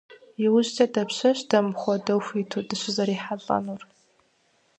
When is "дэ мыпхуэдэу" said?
1.49-2.19